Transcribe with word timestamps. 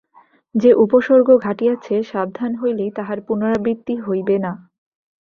যে 0.55 0.71
উপসর্গ 0.75 1.27
ঘটিয়াছে 1.45 1.95
সাবধান 2.03 2.51
হইলেই 2.55 2.91
তাহার 2.97 3.19
পুনরাবৃত্তি 3.27 3.93
হইবে 3.99 4.35
না। 4.39 4.51